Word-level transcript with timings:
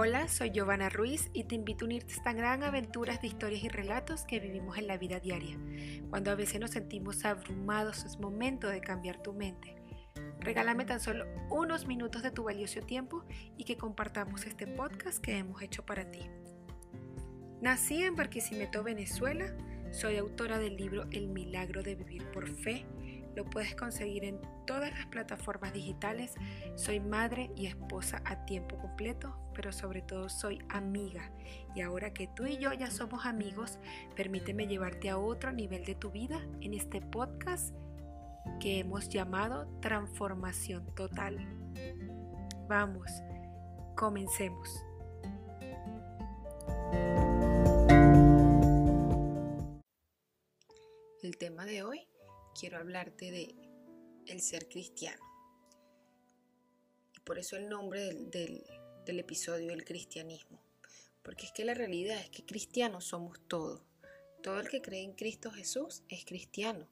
Hola, 0.00 0.28
soy 0.28 0.52
Giovanna 0.52 0.88
Ruiz 0.88 1.28
y 1.32 1.42
te 1.42 1.56
invito 1.56 1.84
a 1.84 1.86
unirte 1.86 2.12
a 2.12 2.16
esta 2.18 2.32
gran 2.32 2.62
aventura 2.62 3.16
de 3.16 3.26
historias 3.26 3.64
y 3.64 3.68
relatos 3.68 4.24
que 4.26 4.38
vivimos 4.38 4.78
en 4.78 4.86
la 4.86 4.96
vida 4.96 5.18
diaria. 5.18 5.58
Cuando 6.08 6.30
a 6.30 6.36
veces 6.36 6.60
nos 6.60 6.70
sentimos 6.70 7.24
abrumados, 7.24 8.04
es 8.04 8.20
momento 8.20 8.68
de 8.68 8.80
cambiar 8.80 9.20
tu 9.20 9.32
mente. 9.32 9.74
Regálame 10.38 10.84
tan 10.84 11.00
solo 11.00 11.24
unos 11.50 11.88
minutos 11.88 12.22
de 12.22 12.30
tu 12.30 12.44
valioso 12.44 12.80
tiempo 12.82 13.24
y 13.56 13.64
que 13.64 13.76
compartamos 13.76 14.46
este 14.46 14.68
podcast 14.68 15.18
que 15.18 15.36
hemos 15.36 15.62
hecho 15.62 15.84
para 15.84 16.08
ti. 16.08 16.30
Nací 17.60 18.04
en 18.04 18.14
Barquisimeto, 18.14 18.84
Venezuela. 18.84 19.52
Soy 19.90 20.16
autora 20.16 20.60
del 20.60 20.76
libro 20.76 21.08
El 21.10 21.26
milagro 21.26 21.82
de 21.82 21.96
vivir 21.96 22.24
por 22.30 22.46
fe 22.48 22.86
lo 23.38 23.44
puedes 23.44 23.76
conseguir 23.76 24.24
en 24.24 24.40
todas 24.66 24.90
las 24.90 25.06
plataformas 25.06 25.72
digitales. 25.72 26.34
Soy 26.74 26.98
madre 26.98 27.52
y 27.54 27.66
esposa 27.66 28.20
a 28.24 28.44
tiempo 28.46 28.76
completo, 28.78 29.32
pero 29.54 29.70
sobre 29.70 30.02
todo 30.02 30.28
soy 30.28 30.58
amiga. 30.68 31.30
Y 31.76 31.82
ahora 31.82 32.12
que 32.12 32.26
tú 32.26 32.46
y 32.46 32.58
yo 32.58 32.72
ya 32.72 32.90
somos 32.90 33.26
amigos, 33.26 33.78
permíteme 34.16 34.66
llevarte 34.66 35.08
a 35.08 35.18
otro 35.18 35.52
nivel 35.52 35.84
de 35.84 35.94
tu 35.94 36.10
vida 36.10 36.44
en 36.60 36.74
este 36.74 37.00
podcast 37.00 37.76
que 38.58 38.80
hemos 38.80 39.08
llamado 39.08 39.68
Transformación 39.80 40.92
Total. 40.96 41.38
Vamos, 42.68 43.08
comencemos. 43.94 44.68
El 51.22 51.36
tema 51.36 51.64
de 51.66 51.84
hoy 51.84 52.08
quiero 52.58 52.78
hablarte 52.78 53.30
de 53.30 53.54
el 54.26 54.40
ser 54.40 54.68
cristiano. 54.68 55.22
Y 57.16 57.20
por 57.20 57.38
eso 57.38 57.56
el 57.56 57.68
nombre 57.68 58.00
del, 58.02 58.30
del, 58.30 58.64
del 59.04 59.20
episodio, 59.20 59.72
el 59.72 59.84
cristianismo. 59.84 60.60
Porque 61.22 61.46
es 61.46 61.52
que 61.52 61.64
la 61.64 61.74
realidad 61.74 62.18
es 62.18 62.30
que 62.30 62.44
cristianos 62.44 63.04
somos 63.04 63.40
todos. 63.48 63.82
Todo 64.42 64.60
el 64.60 64.68
que 64.68 64.82
cree 64.82 65.02
en 65.02 65.12
Cristo 65.12 65.50
Jesús 65.50 66.02
es 66.08 66.24
cristiano. 66.24 66.88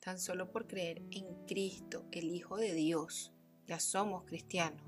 Tan 0.00 0.18
solo 0.18 0.50
por 0.50 0.66
creer 0.66 1.02
en 1.10 1.46
Cristo, 1.46 2.06
el 2.12 2.34
Hijo 2.34 2.56
de 2.56 2.72
Dios, 2.72 3.32
ya 3.66 3.80
somos 3.80 4.24
cristianos. 4.24 4.82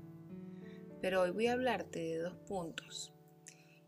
Pero 1.01 1.21
hoy 1.21 1.31
voy 1.31 1.47
a 1.47 1.53
hablarte 1.53 1.99
de 1.99 2.17
dos 2.17 2.35
puntos. 2.47 3.13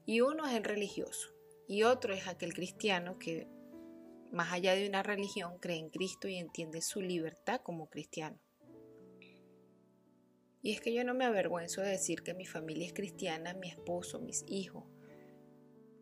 Y 0.05 0.21
uno 0.21 0.47
es 0.47 0.53
el 0.53 0.63
religioso 0.63 1.35
y 1.67 1.83
otro 1.83 2.13
es 2.13 2.27
aquel 2.27 2.53
cristiano 2.53 3.17
que 3.17 3.47
más 4.31 4.51
allá 4.51 4.75
de 4.75 4.87
una 4.87 5.03
religión, 5.03 5.59
cree 5.59 5.77
en 5.77 5.89
Cristo 5.89 6.27
y 6.27 6.35
entiende 6.35 6.81
su 6.81 7.01
libertad 7.01 7.61
como 7.61 7.89
cristiano. 7.89 8.39
Y 10.61 10.71
es 10.71 10.81
que 10.81 10.93
yo 10.93 11.03
no 11.03 11.13
me 11.13 11.25
avergüenzo 11.25 11.81
de 11.81 11.89
decir 11.89 12.23
que 12.23 12.33
mi 12.33 12.45
familia 12.45 12.87
es 12.87 12.93
cristiana, 12.93 13.53
mi 13.53 13.69
esposo, 13.69 14.19
mis 14.19 14.43
hijos. 14.47 14.83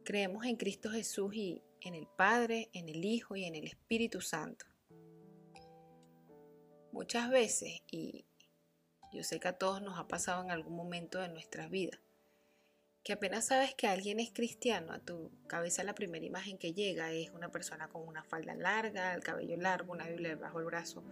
Creemos 0.06 0.46
en 0.46 0.56
Cristo 0.56 0.90
Jesús 0.90 1.36
y 1.36 1.62
en 1.82 1.96
el 1.96 2.08
Padre, 2.08 2.70
en 2.74 2.88
el 2.88 3.04
Hijo 3.04 3.36
y 3.36 3.44
en 3.44 3.56
el 3.56 3.66
Espíritu 3.68 4.22
Santo. 4.22 4.66
Muchas 6.94 7.30
veces, 7.30 7.82
y 7.92 8.26
yo 9.12 9.24
sé 9.24 9.40
que 9.40 9.50
a 9.50 9.58
todos 9.58 9.82
nos 9.82 10.00
ha 10.00 10.08
pasado 10.08 10.44
en 10.44 10.52
algún 10.52 10.76
momento 10.76 11.20
de 11.20 11.28
nuestra 11.28 11.68
vida, 11.68 12.00
que 13.04 13.14
apenas 13.14 13.46
sabes 13.46 13.76
que 13.76 13.88
alguien 13.88 14.20
es 14.20 14.32
cristiano, 14.32 14.94
a 14.94 15.00
tu 15.00 15.30
cabeza 15.48 15.84
la 15.84 15.94
primera 15.94 16.26
imagen 16.26 16.58
que 16.58 16.74
llega 16.74 17.12
es 17.12 17.32
una 17.32 17.52
persona 17.52 17.90
con 17.90 18.08
una 18.08 18.24
falda 18.24 18.56
larga, 18.56 19.14
el 19.14 19.22
cabello 19.22 19.58
largo, 19.58 19.92
una 19.92 20.08
Biblia 20.08 20.38
bajo 20.38 20.60
el 20.60 20.66
brazo. 20.66 21.04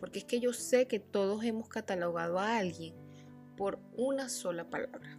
Porque 0.00 0.20
es 0.20 0.24
que 0.24 0.40
yo 0.40 0.54
sé 0.54 0.86
que 0.86 1.00
todos 1.00 1.44
hemos 1.44 1.68
catalogado 1.68 2.38
a 2.38 2.56
alguien 2.56 2.94
por 3.56 3.78
una 3.94 4.30
sola 4.30 4.70
palabra. 4.70 5.18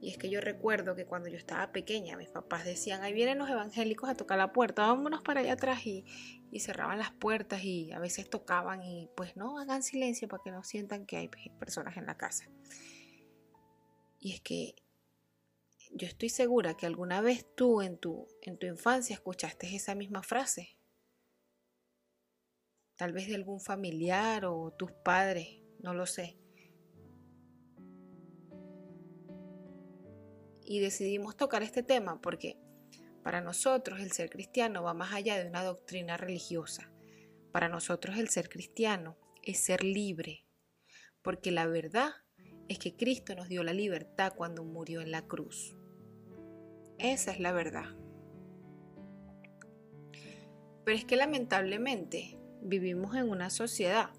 Y 0.00 0.10
es 0.10 0.18
que 0.18 0.30
yo 0.30 0.40
recuerdo 0.40 0.96
que 0.96 1.06
cuando 1.06 1.28
yo 1.28 1.36
estaba 1.36 1.70
pequeña, 1.72 2.16
mis 2.16 2.28
papás 2.28 2.64
decían, 2.64 3.02
ahí 3.02 3.12
vienen 3.12 3.38
los 3.38 3.48
evangélicos 3.48 4.08
a 4.08 4.14
tocar 4.14 4.38
la 4.38 4.52
puerta, 4.52 4.86
vámonos 4.86 5.22
para 5.22 5.40
allá 5.40 5.52
atrás 5.52 5.86
y, 5.86 6.04
y 6.50 6.60
cerraban 6.60 6.98
las 6.98 7.12
puertas 7.12 7.62
y 7.64 7.92
a 7.92 8.00
veces 8.00 8.28
tocaban 8.28 8.82
y 8.82 9.08
pues 9.16 9.36
no, 9.36 9.58
hagan 9.58 9.82
silencio 9.82 10.28
para 10.28 10.42
que 10.42 10.50
no 10.50 10.64
sientan 10.64 11.06
que 11.06 11.16
hay 11.16 11.28
personas 11.58 11.96
en 11.96 12.06
la 12.06 12.16
casa. 12.16 12.46
Y 14.24 14.34
es 14.34 14.40
que 14.40 14.76
yo 15.90 16.06
estoy 16.06 16.28
segura 16.28 16.76
que 16.76 16.86
alguna 16.86 17.20
vez 17.20 17.44
tú 17.56 17.82
en 17.82 17.98
tu, 17.98 18.28
en 18.40 18.56
tu 18.56 18.68
infancia 18.68 19.14
escuchaste 19.14 19.74
esa 19.74 19.96
misma 19.96 20.22
frase. 20.22 20.78
Tal 22.94 23.12
vez 23.12 23.26
de 23.26 23.34
algún 23.34 23.60
familiar 23.60 24.44
o 24.44 24.70
tus 24.78 24.92
padres, 24.92 25.48
no 25.80 25.92
lo 25.92 26.06
sé. 26.06 26.38
Y 30.64 30.78
decidimos 30.78 31.36
tocar 31.36 31.64
este 31.64 31.82
tema 31.82 32.20
porque 32.20 32.60
para 33.24 33.40
nosotros 33.40 33.98
el 33.98 34.12
ser 34.12 34.30
cristiano 34.30 34.84
va 34.84 34.94
más 34.94 35.12
allá 35.12 35.36
de 35.36 35.48
una 35.48 35.64
doctrina 35.64 36.16
religiosa. 36.16 36.92
Para 37.50 37.68
nosotros 37.68 38.16
el 38.18 38.28
ser 38.28 38.48
cristiano 38.48 39.16
es 39.42 39.58
ser 39.58 39.82
libre, 39.82 40.46
porque 41.22 41.50
la 41.50 41.66
verdad 41.66 42.21
es 42.72 42.78
que 42.78 42.96
Cristo 42.96 43.34
nos 43.34 43.48
dio 43.48 43.62
la 43.62 43.72
libertad 43.72 44.32
cuando 44.34 44.64
murió 44.64 45.00
en 45.00 45.10
la 45.10 45.22
cruz. 45.22 45.76
Esa 46.98 47.30
es 47.30 47.40
la 47.40 47.52
verdad. 47.52 47.96
Pero 50.84 50.96
es 50.96 51.04
que 51.04 51.16
lamentablemente 51.16 52.38
vivimos 52.62 53.14
en 53.14 53.28
una 53.28 53.50
sociedad 53.50 54.10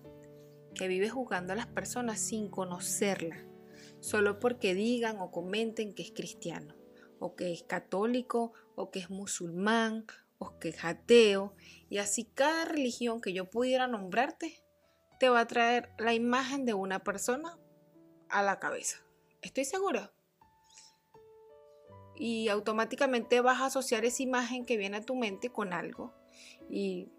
que 0.75 0.88
vive 0.88 1.09
juzgando 1.09 1.53
a 1.53 1.56
las 1.56 1.68
personas 1.68 2.19
sin 2.19 2.50
conocerla, 2.50 3.44
solo 4.00 4.40
porque 4.40 4.74
digan 4.74 5.20
o 5.20 5.31
comenten 5.31 5.94
que 5.94 6.03
es 6.03 6.12
cristiano, 6.12 6.75
o 7.20 7.35
que 7.35 7.53
es 7.53 7.64
católico, 7.64 8.53
o 8.75 8.91
que 8.91 9.00
es 9.00 9.09
musulmán, 9.09 10.06
o 10.38 10.58
que 10.59 10.70
es 10.70 10.84
ateo, 10.84 11.56
y 11.90 11.97
así 11.97 12.25
cada 12.25 12.66
religión 12.66 13.22
que 13.22 13.34
yo 13.34 13.50
pudiera 13.50 13.88
nombrarte 13.88 14.64
te 15.20 15.30
va 15.30 15.41
a 15.41 15.47
traer 15.47 15.90
la 16.00 16.14
imagen 16.14 16.66
de 16.66 16.74
una 16.74 17.03
persona 17.03 17.58
a 18.29 18.44
la 18.44 18.59
cabeza. 18.59 18.97
Estoy 19.41 19.66
segura. 19.66 20.11
Y 22.16 22.50
automáticamente 22.50 23.41
vas 23.41 23.61
a 23.61 23.66
asociar 23.66 24.06
esa 24.06 24.23
imagen 24.23 24.66
que 24.66 24.78
viene 24.78 24.97
a 24.97 25.01
tu 25.01 25.16
mente 25.16 25.50
con 25.50 25.73
algo 25.73 26.13
y 26.69 27.09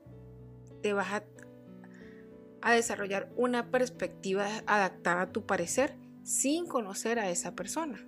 te 0.83 0.93
vas 0.93 1.13
a, 1.13 1.25
desarrollar 2.71 3.31
una 3.37 3.71
perspectiva 3.71 4.47
adaptada 4.67 5.23
a 5.23 5.33
tu 5.33 5.45
parecer 5.45 5.99
sin 6.23 6.67
conocer 6.67 7.19
a 7.19 7.29
esa 7.29 7.55
persona. 7.55 7.99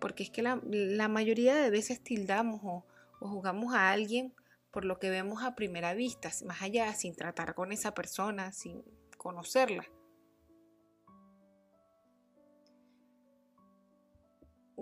Porque 0.00 0.22
es 0.22 0.30
que 0.30 0.42
la, 0.42 0.60
la 0.64 1.08
mayoría 1.08 1.54
de 1.54 1.70
veces 1.70 2.02
tildamos 2.02 2.60
o, 2.64 2.86
o 3.20 3.28
jugamos 3.28 3.74
a 3.74 3.90
alguien 3.90 4.34
por 4.72 4.86
lo 4.86 4.98
que 4.98 5.10
vemos 5.10 5.44
a 5.44 5.54
primera 5.54 5.92
vista, 5.92 6.30
más 6.46 6.62
allá, 6.62 6.92
sin 6.94 7.14
tratar 7.14 7.54
con 7.54 7.72
esa 7.72 7.92
persona, 7.92 8.52
sin 8.52 8.82
conocerla. 9.18 9.86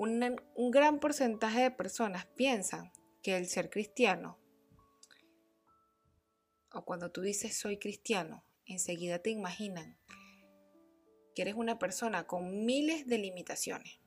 Un, 0.00 0.71
gran 0.71 0.99
porcentaje 0.99 1.61
de 1.61 1.71
personas 1.71 2.25
piensan 2.25 2.91
que 3.22 3.37
el 3.37 3.47
ser 3.47 3.69
cristiano, 3.69 4.38
o 6.72 6.84
cuando 6.87 7.11
tú 7.11 7.21
dices 7.21 7.59
soy 7.59 7.78
cristiano, 7.78 8.43
enseguida 8.65 9.19
te 9.19 9.28
imaginan 9.28 9.99
que 11.34 11.43
eres 11.43 11.55
una 11.55 11.78
persona 11.78 12.27
con 12.27 12.65
miles 12.65 13.06
de 13.06 13.19
limitaciones. 13.19 14.00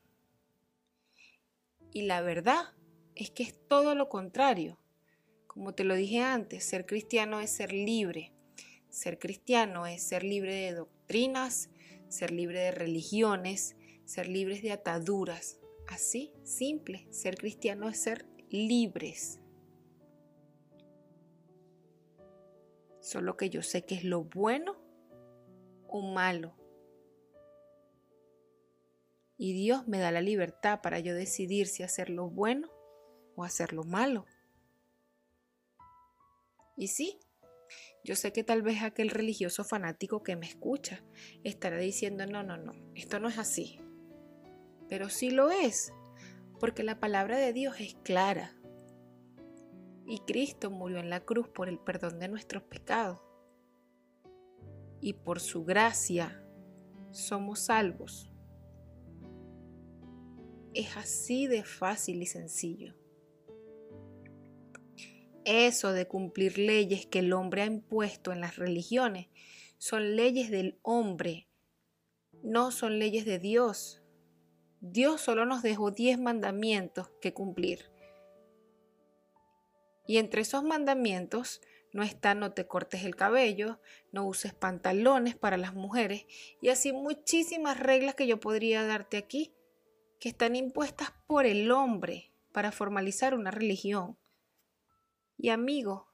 Y 1.92 2.04
la 2.04 2.22
verdad 2.22 2.74
es 3.14 3.30
que 3.30 3.44
es 3.44 3.56
todo 3.68 3.94
lo 3.94 4.10
contrario. 4.10 4.80
Como 5.46 5.76
te 5.76 5.84
lo 5.84 5.94
dije 5.94 6.22
antes, 6.22 6.64
ser 6.64 6.88
cristiano 6.88 7.40
es 7.40 7.52
ser 7.52 7.72
libre. 7.72 8.34
Ser 8.90 9.20
cristiano 9.20 9.86
es 9.86 10.02
ser 10.02 10.24
libre 10.24 10.56
de 10.56 10.74
doctrinas, 10.74 11.70
ser 12.10 12.32
libre 12.32 12.62
de 12.62 12.72
religiones, 12.72 13.76
ser 14.06 14.28
libres 14.28 14.64
de 14.64 14.72
ataduras, 14.72 15.60
Así, 15.88 16.34
simple, 16.44 17.08
ser 17.12 17.36
cristiano 17.36 17.90
es 17.90 18.00
ser 18.00 18.26
libres. 18.50 19.40
Solo 23.02 23.36
que 23.36 23.50
yo 23.50 23.62
sé 23.62 23.86
que 23.86 23.96
es 23.96 24.04
lo 24.04 24.24
bueno 24.24 24.78
o 25.88 26.02
malo. 26.02 26.56
Y 29.38 29.54
Dios 29.54 29.88
me 29.88 30.00
da 30.00 30.12
la 30.12 30.22
libertad 30.22 30.80
para 30.82 31.00
yo 31.00 31.14
decidir 31.14 31.68
si 31.68 31.84
hacer 31.84 32.10
lo 32.10 32.30
bueno 32.30 32.72
o 33.36 33.44
hacer 33.44 33.74
lo 33.74 33.84
malo. 33.84 34.26
Y 36.78 36.88
sí, 36.88 37.20
yo 38.06 38.16
sé 38.16 38.32
que 38.32 38.44
tal 38.44 38.62
vez 38.62 38.82
aquel 38.82 39.10
religioso 39.10 39.64
fanático 39.66 40.24
que 40.24 40.38
me 40.38 40.46
escucha 40.46 41.04
estará 41.44 41.78
diciendo, 41.78 42.26
no, 42.26 42.42
no, 42.42 42.58
no, 42.58 42.74
esto 42.96 43.20
no 43.20 43.28
es 43.28 43.38
así 43.38 43.83
pero 44.90 45.10
sí 45.10 45.32
lo 45.32 45.50
es, 45.50 45.94
porque 46.60 46.84
la 46.84 47.00
palabra 47.00 47.38
de 47.38 47.54
Dios 47.54 47.80
es 47.80 47.96
clara. 48.04 48.56
Y 50.06 50.20
Cristo 50.20 50.70
murió 50.70 50.98
en 50.98 51.10
la 51.10 51.22
cruz 51.22 51.48
por 51.48 51.70
el 51.70 51.80
perdón 51.80 52.20
de 52.20 52.28
nuestros 52.28 52.64
pecados. 52.64 53.22
Y 55.00 55.14
por 55.14 55.40
su 55.40 55.64
gracia 55.64 56.44
somos 57.12 57.60
salvos. 57.60 58.32
Es 60.74 60.98
así 60.98 61.48
de 61.48 61.64
fácil 61.64 62.22
y 62.22 62.26
sencillo. 62.26 62.96
Eso 65.46 65.92
de 65.92 66.08
cumplir 66.08 66.58
leyes 66.58 67.06
que 67.06 67.20
el 67.20 67.34
hombre 67.34 67.64
ha 67.64 67.66
impuesto 67.66 68.32
en 68.32 68.40
las 68.40 68.56
religiones 68.56 69.28
son 69.78 70.16
leyes 70.16 70.50
del 70.50 70.80
hombre, 70.82 71.50
no 72.42 72.72
son 72.72 73.00
leyes 73.00 73.26
de 73.26 73.40
Dios. 73.40 74.03
Dios 74.86 75.22
solo 75.22 75.46
nos 75.46 75.64
dejó 75.64 75.92
diez 75.92 76.20
mandamientos 76.20 77.10
que 77.22 77.34
cumplir. 77.34 77.90
Y 80.06 80.18
entre 80.18 80.42
esos 80.42 80.62
mandamientos 80.62 81.62
no 81.94 82.04
está 82.04 82.36
no 82.36 82.52
te 82.52 82.68
cortes 82.68 83.06
el 83.06 83.16
cabello, 83.16 83.80
no 84.12 84.28
uses 84.28 84.54
pantalones 84.54 85.38
para 85.38 85.56
las 85.56 85.74
mujeres 85.74 86.26
y 86.62 86.68
así 86.68 86.92
muchísimas 86.92 87.80
reglas 87.80 88.16
que 88.16 88.28
yo 88.28 88.42
podría 88.42 88.86
darte 88.86 89.16
aquí, 89.16 89.54
que 90.20 90.28
están 90.28 90.58
impuestas 90.58 91.14
por 91.28 91.46
el 91.46 91.72
hombre 91.72 92.34
para 92.52 92.74
formalizar 92.74 93.36
una 93.36 93.52
religión. 93.52 94.18
Y 95.38 95.48
amigo, 95.48 96.10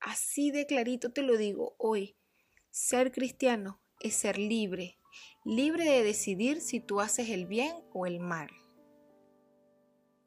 así 0.00 0.50
de 0.50 0.64
clarito 0.64 1.12
te 1.12 1.20
lo 1.20 1.36
digo 1.36 1.76
hoy, 1.76 2.16
ser 2.70 3.12
cristiano 3.12 3.82
es 4.00 4.14
ser 4.14 4.38
libre, 4.38 4.98
libre 5.44 5.84
de 5.84 6.02
decidir 6.02 6.60
si 6.60 6.80
tú 6.80 7.00
haces 7.00 7.30
el 7.30 7.46
bien 7.46 7.74
o 7.92 8.06
el 8.06 8.20
mal. 8.20 8.48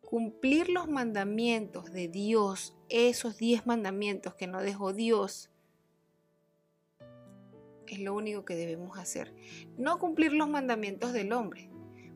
Cumplir 0.02 0.70
los 0.70 0.88
mandamientos 0.88 1.92
de 1.92 2.08
Dios, 2.08 2.76
esos 2.90 3.38
diez 3.38 3.68
mandamientos 3.68 4.34
que 4.34 4.48
no 4.48 4.62
dejó 4.62 4.94
Dios, 4.94 5.52
es 7.88 8.00
lo 8.00 8.16
único 8.16 8.46
que 8.46 8.56
debemos 8.56 8.98
hacer. 8.98 9.34
No 9.78 10.00
cumplir 10.00 10.34
los 10.34 10.50
mandamientos 10.50 11.14
del 11.14 11.34
hombre, 11.34 11.70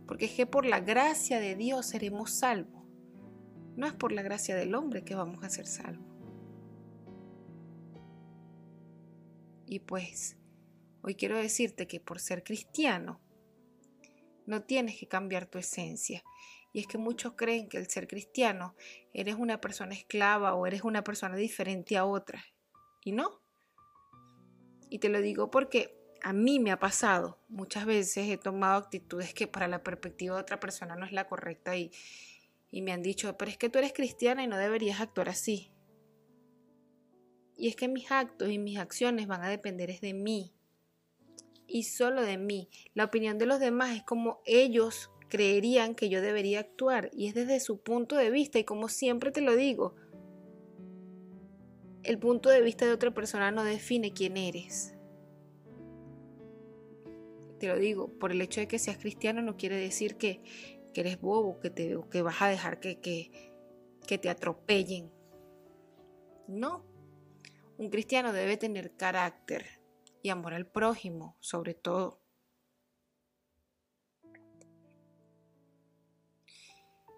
porque 0.07 0.25
es 0.25 0.31
que 0.31 0.45
por 0.45 0.65
la 0.65 0.79
gracia 0.79 1.39
de 1.39 1.55
Dios 1.55 1.87
seremos 1.87 2.31
salvos. 2.31 2.83
No 3.75 3.87
es 3.87 3.93
por 3.93 4.11
la 4.11 4.21
gracia 4.21 4.55
del 4.55 4.75
hombre 4.75 5.03
que 5.03 5.15
vamos 5.15 5.43
a 5.43 5.49
ser 5.49 5.65
salvos. 5.65 6.05
Y 9.65 9.79
pues, 9.79 10.37
hoy 11.03 11.15
quiero 11.15 11.37
decirte 11.37 11.85
que 11.87 11.99
por 11.99 12.19
ser 12.19 12.43
cristiano, 12.43 13.21
no 14.45 14.63
tienes 14.63 14.97
que 14.99 15.07
cambiar 15.07 15.45
tu 15.45 15.59
esencia. 15.59 16.23
Y 16.73 16.79
es 16.79 16.87
que 16.87 16.97
muchos 16.97 17.33
creen 17.35 17.69
que 17.69 17.77
el 17.77 17.87
ser 17.87 18.07
cristiano 18.07 18.75
eres 19.13 19.35
una 19.35 19.61
persona 19.61 19.93
esclava 19.93 20.55
o 20.55 20.65
eres 20.65 20.83
una 20.83 21.03
persona 21.03 21.35
diferente 21.35 21.97
a 21.97 22.05
otra. 22.05 22.43
Y 23.03 23.11
no. 23.11 23.41
Y 24.89 24.99
te 24.99 25.09
lo 25.09 25.21
digo 25.21 25.51
porque 25.51 25.95
a 26.23 26.33
mí 26.33 26.59
me 26.59 26.71
ha 26.71 26.79
pasado. 26.79 27.39
Muchas 27.47 27.85
veces 27.85 28.29
he 28.29 28.37
tomado 28.37 28.77
actitudes 28.79 29.33
que 29.33 29.45
para 29.45 29.67
la 29.67 29.83
perspectiva 29.83 30.35
de 30.35 30.41
otra 30.41 30.59
persona 30.59 30.95
no 30.95 31.05
es 31.05 31.11
la 31.11 31.27
correcta 31.27 31.77
y, 31.77 31.91
y 32.71 32.81
me 32.81 32.91
han 32.91 33.03
dicho, 33.03 33.37
pero 33.37 33.51
es 33.51 33.57
que 33.57 33.69
tú 33.69 33.77
eres 33.77 33.93
cristiana 33.93 34.43
y 34.43 34.47
no 34.47 34.57
deberías 34.57 34.99
actuar 34.99 35.29
así. 35.29 35.71
Y 37.55 37.67
es 37.67 37.75
que 37.75 37.87
mis 37.87 38.11
actos 38.11 38.49
y 38.49 38.57
mis 38.57 38.79
acciones 38.79 39.27
van 39.27 39.43
a 39.43 39.49
depender 39.49 39.99
de 39.99 40.13
mí. 40.13 40.55
Y 41.67 41.83
solo 41.83 42.21
de 42.21 42.37
mí. 42.37 42.69
La 42.93 43.05
opinión 43.05 43.37
de 43.37 43.45
los 43.45 43.59
demás 43.59 43.95
es 43.95 44.03
como 44.03 44.41
ellos 44.45 45.09
creerían 45.29 45.95
que 45.95 46.09
yo 46.09 46.21
debería 46.21 46.59
actuar. 46.59 47.09
Y 47.13 47.27
es 47.27 47.33
desde 47.33 47.59
su 47.59 47.81
punto 47.81 48.15
de 48.15 48.29
vista. 48.29 48.59
Y 48.59 48.63
como 48.63 48.89
siempre 48.89 49.31
te 49.31 49.41
lo 49.41 49.55
digo, 49.55 49.95
el 52.03 52.19
punto 52.19 52.49
de 52.49 52.61
vista 52.61 52.85
de 52.85 52.93
otra 52.93 53.13
persona 53.13 53.51
no 53.51 53.63
define 53.63 54.13
quién 54.13 54.37
eres. 54.37 54.93
Te 57.59 57.67
lo 57.67 57.77
digo, 57.77 58.09
por 58.19 58.31
el 58.31 58.41
hecho 58.41 58.59
de 58.59 58.67
que 58.67 58.77
seas 58.77 58.97
cristiano 58.97 59.41
no 59.41 59.55
quiere 59.55 59.77
decir 59.77 60.17
que, 60.17 60.41
eres 60.93 61.19
bobo, 61.19 61.59
que, 61.59 61.69
te, 61.69 61.97
que 62.11 62.21
vas 62.21 62.41
a 62.41 62.47
dejar 62.47 62.79
que, 62.79 62.99
que, 62.99 63.31
que 64.05 64.17
te 64.17 64.29
atropellen. 64.29 65.09
No, 66.47 66.85
un 67.77 67.89
cristiano 67.89 68.33
debe 68.33 68.57
tener 68.57 68.91
carácter 68.95 69.82
y 70.23 70.29
amor 70.29 70.53
al 70.53 70.65
prójimo, 70.65 71.35
sobre 71.41 71.75
todo. 71.75 72.21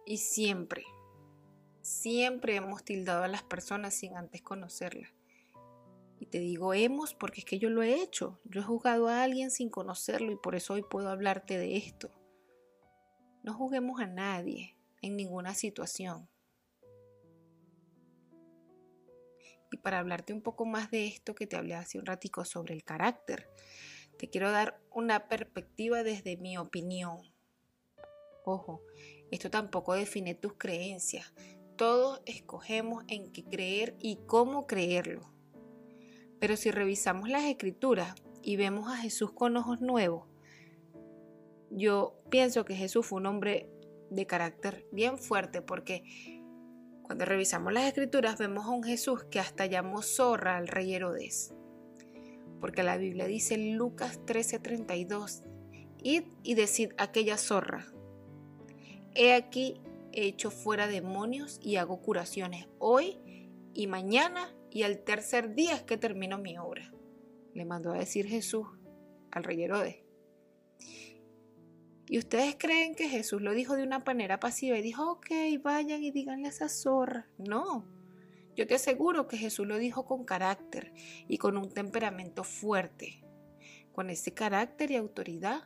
Y 0.07 0.18
siempre, 0.18 0.84
siempre 1.81 2.56
hemos 2.56 2.84
tildado 2.84 3.24
a 3.24 3.28
las 3.28 3.44
personas 3.44 3.94
sin 3.94 4.18
antes 4.18 4.42
conocerlas. 4.42 5.13
Y 6.19 6.25
te 6.25 6.40
digo 6.40 6.74
hemos 6.74 7.13
porque 7.13 7.42
es 7.42 7.46
que 7.46 7.60
yo 7.60 7.69
lo 7.69 7.84
he 7.84 8.02
hecho. 8.02 8.40
Yo 8.44 8.62
he 8.62 8.63
juzgado 8.63 9.08
a 9.08 9.24
alguien 9.24 9.51
sin 9.51 9.69
conocerlo 9.69 10.31
y 10.31 10.38
por 10.38 10.56
eso 10.56 10.74
hoy 10.74 10.81
puedo 10.81 11.10
hablarte 11.10 11.58
de 11.58 11.78
esto. 11.78 12.10
No 13.44 13.54
juzguemos 13.54 14.00
a 14.00 14.08
nadie 14.08 14.78
en 15.01 15.16
ninguna 15.16 15.54
situación. 15.54 16.28
Y 19.72 19.78
para 19.78 20.00
hablarte 20.00 20.34
un 20.34 20.42
poco 20.42 20.66
más 20.66 20.92
de 20.92 21.08
esto 21.08 21.36
que 21.36 21.48
te 21.48 21.56
hablé 21.56 21.76
hace 21.76 21.98
un 22.00 22.06
ratico 22.06 22.46
sobre 22.46 22.74
el 22.74 22.84
carácter, 22.84 23.50
te 24.18 24.30
quiero 24.30 24.52
dar 24.52 24.80
una 24.92 25.28
perspectiva 25.28 26.04
desde 26.04 26.38
mi 26.38 26.58
opinión. 26.58 27.18
Ojo, 28.46 28.82
esto 29.32 29.50
tampoco 29.50 29.94
define 29.94 30.36
tus 30.36 30.54
creencias. 30.54 31.34
Todos 31.76 32.22
escogemos 32.26 33.04
en 33.08 33.32
qué 33.32 33.44
creer 33.44 33.96
y 34.00 34.20
cómo 34.28 34.68
creerlo. 34.68 35.34
Pero 36.40 36.56
si 36.56 36.72
revisamos 36.72 37.30
las 37.30 37.44
escrituras 37.44 38.16
y 38.42 38.56
vemos 38.56 38.88
a 38.90 38.98
Jesús 38.98 39.32
con 39.32 39.58
ojos 39.58 39.82
nuevos, 39.82 40.28
yo 41.72 42.22
pienso 42.30 42.64
que 42.64 42.76
Jesús 42.76 43.06
fue 43.06 43.20
un 43.20 43.26
hombre 43.26 43.70
de 44.10 44.28
carácter 44.28 44.86
bien 44.92 45.18
fuerte 45.18 45.62
porque 45.62 46.04
cuando 47.06 47.25
revisamos 47.25 47.72
las 47.72 47.86
escrituras 47.86 48.38
vemos 48.38 48.66
a 48.66 48.69
un 48.69 48.84
Jesús 48.84 49.24
que 49.25 49.40
hasta 49.40 49.66
llamó 49.68 50.02
zorra 50.02 50.57
al 50.57 50.68
rey 50.68 50.94
Herodes. 50.94 51.54
Porque 52.60 52.84
la 52.84 52.98
Biblia 52.98 53.25
dice 53.25 53.54
en 53.54 53.78
Lucas 53.78 54.19
13:32, 54.25 55.44
id 56.02 56.24
y 56.44 56.56
decid 56.56 56.92
aquella 56.98 57.38
zorra, 57.38 57.86
he 59.13 59.34
aquí 59.34 59.81
he 60.13 60.25
hecho 60.25 60.50
fuera 60.50 60.88
demonios 60.88 61.60
y 61.62 61.75
hago 61.75 62.02
curaciones 62.02 62.68
hoy 62.80 63.19
y 63.74 63.88
mañana 63.88 64.56
y 64.72 64.84
al 64.84 65.00
tercer 65.00 65.54
día 65.54 65.75
es 65.75 65.84
que 65.84 65.98
termino 65.98 66.38
mi 66.38 66.58
obra. 66.58 66.92
Le 67.54 67.66
mandó 67.66 67.92
a 67.92 68.00
decir 68.00 68.28
Jesús 68.28 68.68
al 69.31 69.44
rey 69.44 69.62
Herodes. 69.63 70.05
¿Y 72.08 72.20
ustedes 72.20 72.56
creen 72.58 72.96
que 72.96 73.10
Jesús 73.10 73.42
lo 73.42 73.54
dijo 73.54 73.76
de 73.76 73.84
una 73.84 74.00
manera 74.00 74.40
pasiva 74.40 74.78
y 74.78 74.82
dijo, 74.82 75.12
ok, 75.12 75.28
vayan 75.64 76.04
y 76.04 76.12
díganle 76.12 76.48
a 76.48 76.52
esa 76.52 76.70
zorra? 76.70 77.28
No, 77.38 77.88
yo 78.56 78.66
te 78.68 78.76
aseguro 78.76 79.28
que 79.28 79.38
Jesús 79.38 79.68
lo 79.68 79.78
dijo 79.78 80.06
con 80.06 80.24
carácter 80.24 80.94
y 81.28 81.38
con 81.38 81.58
un 81.58 81.70
temperamento 81.70 82.44
fuerte, 82.44 83.24
con 83.92 84.10
ese 84.10 84.34
carácter 84.34 84.92
y 84.92 84.96
autoridad 84.96 85.64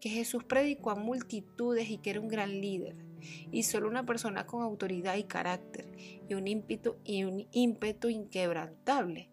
que 0.00 0.08
Jesús 0.08 0.44
predicó 0.44 0.90
a 0.90 0.94
multitudes 0.94 1.90
y 1.90 1.98
que 1.98 2.10
era 2.10 2.20
un 2.20 2.28
gran 2.28 2.60
líder. 2.60 3.04
Y 3.50 3.64
solo 3.64 3.88
una 3.88 4.06
persona 4.06 4.46
con 4.46 4.62
autoridad 4.62 5.16
y 5.16 5.24
carácter 5.24 5.90
y 6.28 6.34
un 6.34 6.46
ímpetu, 6.46 6.96
y 7.04 7.24
un 7.24 7.48
ímpetu 7.50 8.08
inquebrantable 8.08 9.30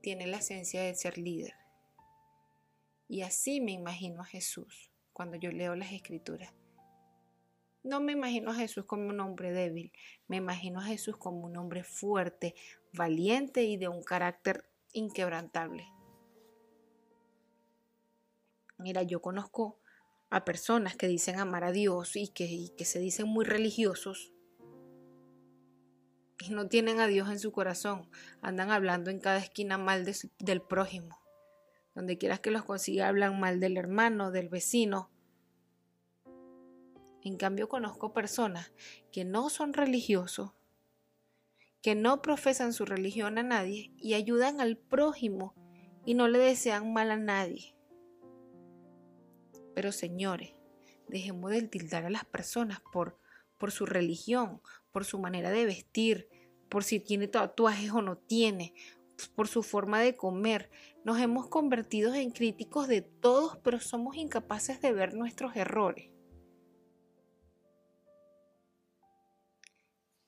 tiene 0.00 0.28
la 0.28 0.36
esencia 0.36 0.82
de 0.82 0.94
ser 0.94 1.18
líder. 1.18 1.54
Y 3.08 3.22
así 3.22 3.60
me 3.60 3.72
imagino 3.72 4.22
a 4.22 4.24
Jesús 4.24 4.90
cuando 5.12 5.36
yo 5.36 5.50
leo 5.50 5.74
las 5.76 5.92
escrituras. 5.92 6.52
No 7.82 8.00
me 8.00 8.12
imagino 8.12 8.50
a 8.50 8.54
Jesús 8.54 8.84
como 8.84 9.08
un 9.08 9.20
hombre 9.20 9.52
débil, 9.52 9.92
me 10.26 10.36
imagino 10.36 10.80
a 10.80 10.84
Jesús 10.84 11.16
como 11.16 11.46
un 11.46 11.56
hombre 11.56 11.84
fuerte, 11.84 12.56
valiente 12.92 13.62
y 13.62 13.76
de 13.76 13.86
un 13.86 14.02
carácter 14.02 14.68
inquebrantable. 14.92 15.86
Mira, 18.78 19.04
yo 19.04 19.22
conozco 19.22 19.78
a 20.30 20.44
personas 20.44 20.96
que 20.96 21.06
dicen 21.06 21.38
amar 21.38 21.64
a 21.64 21.72
Dios 21.72 22.16
y 22.16 22.28
que, 22.28 22.84
se 22.84 22.98
dicen 22.98 23.28
muy 23.28 23.44
religiosos 23.44 24.32
y 26.40 26.50
no 26.50 26.68
tienen 26.68 27.00
a 27.00 27.06
Dios 27.06 27.30
en 27.30 27.38
su 27.38 27.52
corazón, 27.52 28.10
andan 28.42 28.70
hablando 28.70 29.10
en 29.10 29.20
cada 29.20 29.38
esquina 29.38 29.78
mal 29.78 30.04
del 30.38 30.60
prójimo. 30.60 31.18
Donde 31.96 32.18
quieras 32.18 32.38
que 32.38 32.52
los 32.52 32.62
consiga 32.62 33.08
hablan 33.08 33.40
mal 33.40 33.58
del 33.58 33.76
hermano, 33.76 34.30
del 34.30 34.48
vecino. 34.48 35.10
En 37.24 37.36
cambio 37.36 37.68
conozco 37.68 38.12
personas 38.12 38.70
que 39.10 39.24
no 39.24 39.50
son 39.50 39.72
religiosos, 39.72 40.52
que 41.82 41.96
no 41.96 42.22
profesan 42.22 42.72
su 42.72 42.84
religión 42.84 43.38
a 43.38 43.42
nadie 43.42 43.92
y 43.96 44.14
ayudan 44.14 44.60
al 44.60 44.76
prójimo 44.76 45.54
y 46.04 46.14
no 46.14 46.28
le 46.28 46.38
desean 46.38 46.92
mal 46.92 47.10
a 47.10 47.16
nadie. 47.16 47.74
Pero 49.74 49.90
señores, 49.90 50.52
dejemos 51.08 51.50
de 51.50 51.62
tildar 51.62 52.04
a 52.04 52.10
las 52.10 52.24
personas 52.24 52.80
por, 52.92 53.18
por 53.58 53.72
su 53.72 53.86
religión, 53.86 54.60
por 54.92 55.04
su 55.04 55.18
manera 55.18 55.50
de 55.50 55.64
vestir, 55.64 56.28
por 56.68 56.84
si 56.84 57.00
tiene 57.00 57.28
tatuajes 57.28 57.90
o 57.90 58.02
no 58.02 58.16
tiene, 58.16 58.74
por 59.34 59.48
su 59.48 59.62
forma 59.62 60.00
de 60.00 60.16
comer. 60.16 60.70
Nos 61.04 61.18
hemos 61.20 61.48
convertido 61.48 62.14
en 62.14 62.30
críticos 62.30 62.88
de 62.88 63.02
todos, 63.02 63.58
pero 63.58 63.80
somos 63.80 64.16
incapaces 64.16 64.80
de 64.80 64.92
ver 64.92 65.14
nuestros 65.14 65.56
errores. 65.56 66.10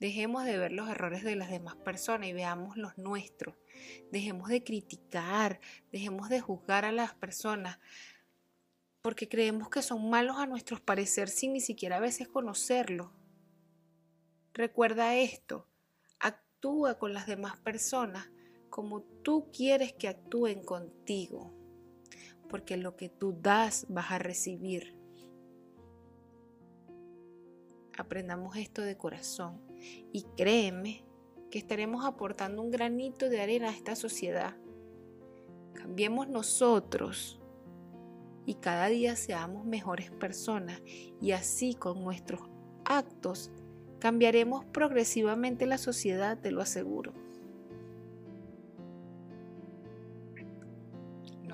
Dejemos 0.00 0.44
de 0.44 0.56
ver 0.56 0.72
los 0.72 0.88
errores 0.88 1.24
de 1.24 1.34
las 1.34 1.50
demás 1.50 1.74
personas 1.76 2.28
y 2.28 2.32
veamos 2.32 2.76
los 2.76 2.96
nuestros. 2.98 3.56
Dejemos 4.12 4.48
de 4.48 4.62
criticar, 4.62 5.60
dejemos 5.90 6.28
de 6.28 6.40
juzgar 6.40 6.84
a 6.84 6.92
las 6.92 7.14
personas 7.14 7.78
porque 9.02 9.28
creemos 9.28 9.70
que 9.70 9.82
son 9.82 10.10
malos 10.10 10.36
a 10.38 10.46
nuestros 10.46 10.80
parecer 10.80 11.28
sin 11.28 11.52
ni 11.52 11.60
siquiera 11.60 11.96
a 11.96 12.00
veces 12.00 12.28
conocerlos. 12.28 13.10
Recuerda 14.52 15.16
esto, 15.16 15.66
actúa 16.18 16.98
con 16.98 17.12
las 17.12 17.26
demás 17.26 17.56
personas 17.58 18.28
como 18.78 19.02
tú 19.24 19.48
quieres 19.52 19.92
que 19.92 20.06
actúen 20.06 20.62
contigo, 20.62 21.50
porque 22.48 22.76
lo 22.76 22.94
que 22.94 23.08
tú 23.08 23.36
das 23.36 23.86
vas 23.88 24.12
a 24.12 24.20
recibir. 24.20 24.94
Aprendamos 27.98 28.56
esto 28.56 28.82
de 28.82 28.96
corazón 28.96 29.60
y 30.12 30.22
créeme 30.36 31.04
que 31.50 31.58
estaremos 31.58 32.04
aportando 32.04 32.62
un 32.62 32.70
granito 32.70 33.28
de 33.28 33.40
arena 33.40 33.70
a 33.70 33.72
esta 33.72 33.96
sociedad. 33.96 34.54
Cambiemos 35.74 36.28
nosotros 36.28 37.40
y 38.46 38.54
cada 38.54 38.86
día 38.86 39.16
seamos 39.16 39.64
mejores 39.64 40.12
personas 40.12 40.80
y 41.20 41.32
así 41.32 41.74
con 41.74 42.04
nuestros 42.04 42.42
actos 42.84 43.50
cambiaremos 43.98 44.64
progresivamente 44.66 45.66
la 45.66 45.78
sociedad, 45.78 46.38
te 46.38 46.52
lo 46.52 46.62
aseguro. 46.62 47.26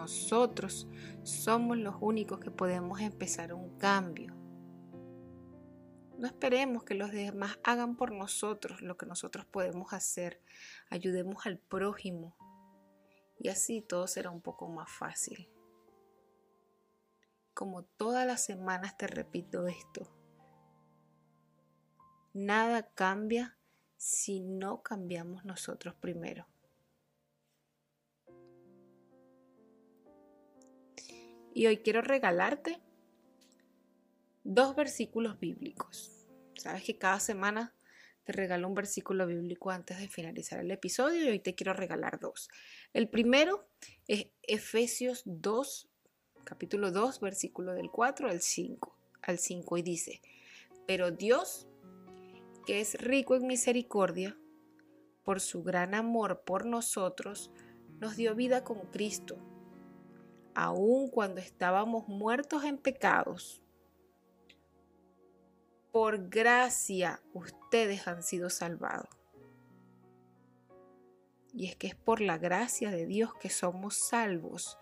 Nosotros 0.04 0.86
somos 1.22 1.78
los 1.78 1.96
únicos 1.98 2.38
que 2.38 2.50
podemos 2.50 3.00
empezar 3.00 3.54
un 3.54 3.78
cambio. 3.78 4.34
No 6.18 6.26
esperemos 6.26 6.84
que 6.84 6.94
los 6.94 7.10
demás 7.10 7.58
hagan 7.64 7.96
por 7.96 8.12
nosotros 8.12 8.82
lo 8.82 8.98
que 8.98 9.06
nosotros 9.06 9.46
podemos 9.46 9.94
hacer. 9.94 10.42
Ayudemos 10.90 11.46
al 11.46 11.56
prójimo 11.56 12.36
y 13.38 13.48
así 13.48 13.80
todo 13.80 14.06
será 14.06 14.28
un 14.28 14.42
poco 14.42 14.68
más 14.68 14.90
fácil. 14.90 15.48
Como 17.54 17.84
todas 17.84 18.26
las 18.26 18.44
semanas 18.44 18.98
te 18.98 19.06
repito 19.06 19.66
esto. 19.68 20.14
Nada 22.34 22.90
cambia 22.90 23.56
si 23.96 24.40
no 24.40 24.82
cambiamos 24.82 25.46
nosotros 25.46 25.94
primero. 25.94 26.46
Y 31.54 31.66
hoy 31.68 31.78
quiero 31.78 32.02
regalarte 32.02 32.80
dos 34.42 34.74
versículos 34.74 35.38
bíblicos. 35.38 36.26
Sabes 36.56 36.82
que 36.82 36.98
cada 36.98 37.20
semana 37.20 37.72
te 38.24 38.32
regalo 38.32 38.66
un 38.66 38.74
versículo 38.74 39.26
bíblico 39.26 39.70
antes 39.70 39.98
de 40.00 40.08
finalizar 40.08 40.58
el 40.58 40.70
episodio 40.72 41.24
y 41.24 41.28
hoy 41.28 41.38
te 41.38 41.54
quiero 41.54 41.72
regalar 41.72 42.18
dos. 42.18 42.50
El 42.92 43.08
primero 43.08 43.68
es 44.08 44.26
Efesios 44.42 45.22
2, 45.26 45.88
capítulo 46.42 46.90
2, 46.90 47.20
versículo 47.20 47.72
del 47.72 47.90
4 47.90 48.30
al 48.30 48.40
5, 48.40 48.98
al 49.22 49.38
5 49.38 49.78
y 49.78 49.82
dice, 49.82 50.20
pero 50.86 51.12
Dios, 51.12 51.68
que 52.66 52.80
es 52.80 52.94
rico 53.00 53.36
en 53.36 53.46
misericordia, 53.46 54.36
por 55.22 55.40
su 55.40 55.62
gran 55.62 55.94
amor 55.94 56.42
por 56.44 56.66
nosotros, 56.66 57.50
nos 58.00 58.16
dio 58.16 58.34
vida 58.34 58.64
con 58.64 58.80
Cristo, 58.90 59.38
aun 60.54 61.08
cuando 61.08 61.40
estábamos 61.40 62.08
muertos 62.08 62.64
en 62.64 62.78
pecados 62.78 63.64
por 65.94 66.28
gracia 66.28 67.22
ustedes 67.34 68.08
han 68.08 68.24
sido 68.24 68.50
salvados. 68.50 69.08
Y 71.52 71.68
es 71.68 71.76
que 71.76 71.86
es 71.86 71.94
por 71.94 72.20
la 72.20 72.36
gracia 72.36 72.90
de 72.90 73.06
Dios 73.06 73.32
que 73.36 73.48
somos 73.48 73.94
salvos, 74.08 74.76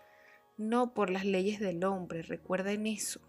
no 0.57 0.95
por 0.95 1.11
las 1.11 1.23
leyes 1.23 1.59
del 1.59 1.83
hombre. 1.83 2.23
Recuerden 2.23 2.87
eso. 2.87 3.21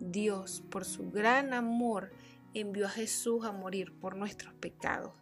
Dios, 0.00 0.64
por 0.70 0.86
su 0.86 1.10
gran 1.10 1.52
amor, 1.52 2.10
envió 2.54 2.86
a 2.86 2.90
Jesús 2.90 3.44
a 3.44 3.52
morir 3.52 3.92
por 4.00 4.16
nuestros 4.16 4.54
pecados. 4.54 5.12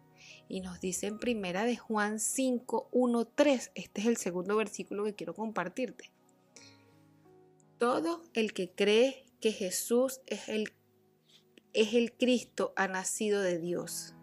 Y 0.49 0.60
nos 0.60 0.80
dice 0.80 1.06
en 1.06 1.18
primera 1.18 1.64
de 1.64 1.76
Juan 1.76 2.18
5, 2.18 2.88
1, 2.90 3.25
3. 3.26 3.72
Este 3.75 4.00
es 4.00 4.06
el 4.06 4.16
segundo 4.16 4.56
versículo 4.56 5.04
que 5.04 5.14
quiero 5.14 5.34
compartirte. 5.34 6.10
Todo 7.78 8.22
el 8.34 8.52
que 8.52 8.70
cree 8.70 9.25
que 9.40 9.52
Jesús 9.52 10.20
es 10.26 10.49
el, 10.49 10.72
es 11.72 11.94
el 11.94 12.12
Cristo 12.12 12.72
ha 12.76 12.88
nacido 12.88 13.40
de 13.42 13.58
Dios. 13.58 14.14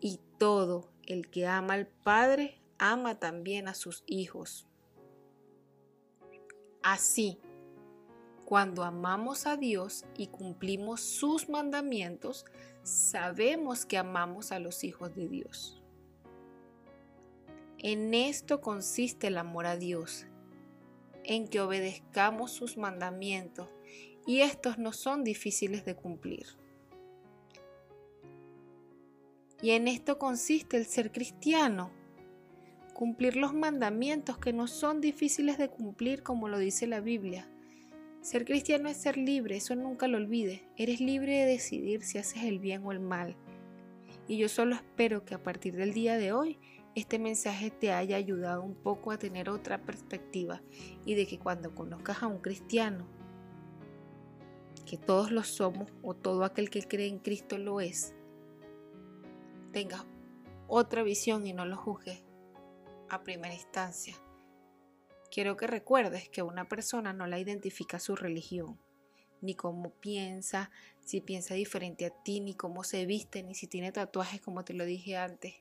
Y 0.00 0.20
todo 0.38 0.90
el 1.06 1.30
que 1.30 1.46
ama 1.46 1.74
al 1.74 1.86
Padre 1.86 2.60
ama 2.78 3.18
también 3.18 3.68
a 3.68 3.74
sus 3.74 4.02
hijos. 4.06 4.66
Así, 6.82 7.38
cuando 8.44 8.84
amamos 8.84 9.46
a 9.46 9.56
Dios 9.56 10.04
y 10.16 10.26
cumplimos 10.26 11.00
sus 11.00 11.48
mandamientos, 11.48 12.44
sabemos 12.82 13.86
que 13.86 13.96
amamos 13.96 14.52
a 14.52 14.58
los 14.58 14.84
hijos 14.84 15.14
de 15.14 15.28
Dios. 15.28 15.82
En 17.78 18.14
esto 18.14 18.60
consiste 18.60 19.28
el 19.28 19.38
amor 19.38 19.66
a 19.66 19.76
Dios, 19.76 20.26
en 21.22 21.48
que 21.48 21.60
obedezcamos 21.60 22.52
sus 22.52 22.76
mandamientos 22.76 23.68
y 24.26 24.40
estos 24.40 24.78
no 24.78 24.92
son 24.92 25.24
difíciles 25.24 25.84
de 25.84 25.94
cumplir. 25.94 26.46
Y 29.62 29.70
en 29.70 29.88
esto 29.88 30.18
consiste 30.18 30.76
el 30.76 30.84
ser 30.84 31.12
cristiano, 31.12 31.90
cumplir 32.92 33.36
los 33.36 33.54
mandamientos 33.54 34.36
que 34.38 34.52
no 34.52 34.66
son 34.66 35.00
difíciles 35.00 35.56
de 35.56 35.68
cumplir 35.68 36.22
como 36.22 36.48
lo 36.48 36.58
dice 36.58 36.86
la 36.86 37.00
Biblia. 37.00 37.48
Ser 38.24 38.46
cristiano 38.46 38.88
es 38.88 38.96
ser 38.96 39.18
libre, 39.18 39.58
eso 39.58 39.76
nunca 39.76 40.08
lo 40.08 40.16
olvides. 40.16 40.62
Eres 40.78 40.98
libre 40.98 41.40
de 41.40 41.44
decidir 41.44 42.02
si 42.02 42.16
haces 42.16 42.44
el 42.44 42.58
bien 42.58 42.82
o 42.82 42.90
el 42.90 42.98
mal. 42.98 43.36
Y 44.26 44.38
yo 44.38 44.48
solo 44.48 44.76
espero 44.76 45.26
que 45.26 45.34
a 45.34 45.42
partir 45.42 45.76
del 45.76 45.92
día 45.92 46.16
de 46.16 46.32
hoy 46.32 46.58
este 46.94 47.18
mensaje 47.18 47.70
te 47.70 47.92
haya 47.92 48.16
ayudado 48.16 48.62
un 48.62 48.76
poco 48.76 49.10
a 49.10 49.18
tener 49.18 49.50
otra 49.50 49.82
perspectiva 49.82 50.62
y 51.04 51.16
de 51.16 51.26
que 51.26 51.38
cuando 51.38 51.74
conozcas 51.74 52.22
a 52.22 52.26
un 52.26 52.38
cristiano 52.38 53.06
que 54.86 54.96
todos 54.96 55.30
lo 55.30 55.42
somos 55.42 55.92
o 56.02 56.14
todo 56.14 56.44
aquel 56.44 56.70
que 56.70 56.80
cree 56.80 57.08
en 57.08 57.18
Cristo 57.18 57.58
lo 57.58 57.82
es, 57.82 58.14
tenga 59.70 60.06
otra 60.66 61.02
visión 61.02 61.46
y 61.46 61.52
no 61.52 61.66
lo 61.66 61.76
juzgues 61.76 62.24
a 63.10 63.22
primera 63.22 63.52
instancia. 63.52 64.16
Quiero 65.34 65.56
que 65.56 65.66
recuerdes 65.66 66.28
que 66.28 66.42
una 66.42 66.68
persona 66.68 67.12
no 67.12 67.26
la 67.26 67.40
identifica 67.40 67.98
su 67.98 68.14
religión, 68.14 68.78
ni 69.40 69.56
cómo 69.56 69.90
piensa, 69.90 70.70
si 71.04 71.20
piensa 71.20 71.54
diferente 71.54 72.06
a 72.06 72.10
ti, 72.10 72.38
ni 72.38 72.54
cómo 72.54 72.84
se 72.84 73.04
viste, 73.04 73.42
ni 73.42 73.56
si 73.56 73.66
tiene 73.66 73.90
tatuajes 73.90 74.40
como 74.40 74.64
te 74.64 74.74
lo 74.74 74.84
dije 74.84 75.16
antes. 75.16 75.56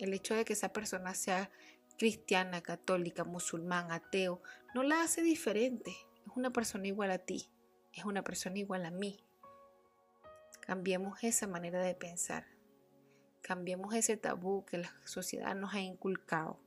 El 0.00 0.12
hecho 0.12 0.34
de 0.34 0.44
que 0.44 0.54
esa 0.54 0.72
persona 0.72 1.14
sea 1.14 1.48
cristiana, 1.96 2.60
católica, 2.60 3.22
musulmán, 3.22 3.92
ateo, 3.92 4.42
no 4.74 4.82
la 4.82 5.02
hace 5.02 5.22
diferente 5.22 5.92
es 6.26 6.32
una 6.34 6.50
persona 6.50 6.88
igual 6.88 7.12
a 7.12 7.18
ti, 7.18 7.52
es 7.92 8.04
una 8.04 8.24
persona 8.24 8.58
igual 8.58 8.84
a 8.84 8.90
mí. 8.90 9.22
Cambiemos 10.58 11.22
esa 11.22 11.46
manera 11.46 11.80
de 11.84 11.94
pensar. 11.94 12.46
Cambiemos 13.42 13.94
ese 13.94 14.16
tabú 14.16 14.64
que 14.64 14.78
la 14.78 14.92
sociedad 15.04 15.54
nos 15.54 15.72
ha 15.72 15.80
inculcado. 15.80 16.63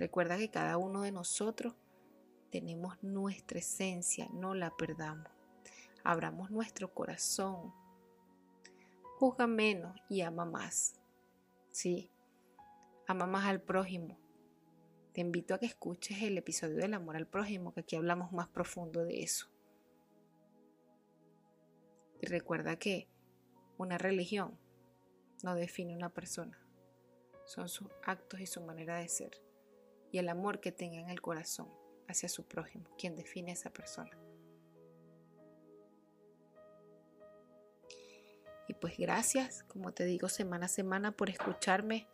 Recuerda 0.00 0.36
que 0.36 0.50
cada 0.50 0.78
uno 0.78 1.02
de 1.02 1.12
nosotros 1.12 1.76
tenemos 2.50 3.00
nuestra 3.04 3.60
esencia, 3.60 4.26
no 4.32 4.54
la 4.54 4.76
perdamos. 4.76 5.28
Abramos 6.02 6.50
nuestro 6.50 6.92
corazón. 6.92 7.72
Juzga 9.20 9.46
menos 9.46 9.94
y 10.08 10.22
ama 10.22 10.44
más. 10.44 10.94
Sí, 11.70 12.10
ama 13.06 13.26
más 13.26 13.44
al 13.44 13.60
prójimo 13.60 14.18
te 15.12 15.20
invito 15.20 15.54
a 15.54 15.58
que 15.58 15.66
escuches 15.66 16.22
el 16.22 16.38
episodio 16.38 16.76
del 16.76 16.94
amor 16.94 17.16
al 17.16 17.26
prójimo, 17.26 17.72
que 17.72 17.80
aquí 17.80 17.96
hablamos 17.96 18.32
más 18.32 18.48
profundo 18.48 19.04
de 19.04 19.22
eso. 19.22 19.48
Y 22.20 22.26
recuerda 22.26 22.76
que 22.76 23.08
una 23.76 23.98
religión 23.98 24.58
no 25.42 25.54
define 25.54 25.96
una 25.96 26.10
persona, 26.10 26.58
son 27.44 27.68
sus 27.68 27.88
actos 28.04 28.40
y 28.40 28.46
su 28.46 28.60
manera 28.60 28.98
de 28.98 29.08
ser 29.08 29.30
y 30.12 30.18
el 30.18 30.28
amor 30.28 30.60
que 30.60 30.72
tenga 30.72 30.98
en 30.98 31.10
el 31.10 31.20
corazón 31.20 31.68
hacia 32.08 32.28
su 32.28 32.46
prójimo, 32.46 32.88
quien 32.98 33.16
define 33.16 33.50
a 33.50 33.54
esa 33.54 33.70
persona. 33.70 34.10
Y 38.68 38.74
pues 38.74 38.96
gracias, 38.98 39.64
como 39.64 39.92
te 39.92 40.04
digo, 40.04 40.28
semana 40.28 40.66
a 40.66 40.68
semana 40.68 41.12
por 41.12 41.28
escucharme. 41.28 42.06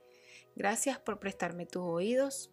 Gracias 0.54 0.98
por 0.98 1.18
prestarme 1.18 1.66
tus 1.66 1.82
oídos. 1.82 2.50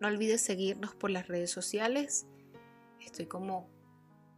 No 0.00 0.06
olvides 0.08 0.40
seguirnos 0.40 0.94
por 0.94 1.10
las 1.10 1.26
redes 1.26 1.50
sociales. 1.50 2.26
Estoy 3.00 3.26
como 3.26 3.68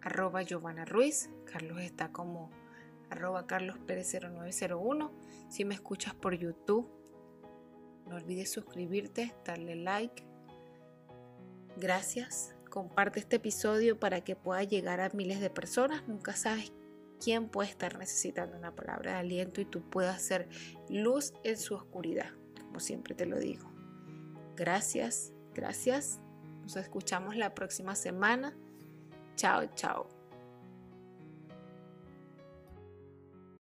arroba 0.00 0.42
Giovanna 0.42 0.85
Ruiz. 0.85 1.28
Carlos 1.45 1.80
está 1.80 2.11
como 2.11 2.50
arroba 3.11 3.47
Carlos 3.47 3.78
Pérez 3.80 4.14
0901. 4.14 5.12
Si 5.50 5.64
me 5.64 5.75
escuchas 5.75 6.14
por 6.14 6.35
YouTube, 6.35 6.90
no 8.08 8.16
olvides 8.16 8.50
suscribirte, 8.50 9.34
darle 9.44 9.76
like. 9.76 10.24
Gracias. 11.76 12.54
Comparte 12.70 13.20
este 13.20 13.36
episodio 13.36 13.98
para 13.98 14.22
que 14.22 14.36
pueda 14.36 14.62
llegar 14.62 15.00
a 15.00 15.10
miles 15.10 15.40
de 15.40 15.50
personas. 15.50 16.06
Nunca 16.06 16.34
sabes 16.34 16.72
quién 17.22 17.48
puede 17.48 17.70
estar 17.70 17.98
necesitando 17.98 18.56
una 18.56 18.74
palabra 18.74 19.12
de 19.12 19.18
aliento 19.18 19.60
y 19.60 19.64
tú 19.64 19.88
puedas 19.88 20.22
ser 20.22 20.48
luz 20.88 21.32
en 21.44 21.56
su 21.56 21.74
oscuridad, 21.74 22.30
como 22.60 22.80
siempre 22.80 23.14
te 23.14 23.26
lo 23.26 23.38
digo. 23.38 23.70
Gracias, 24.56 25.32
gracias. 25.54 26.20
Nos 26.62 26.76
escuchamos 26.76 27.36
la 27.36 27.54
próxima 27.54 27.94
semana. 27.94 28.56
Chao, 29.36 29.66
chao. 29.74 30.17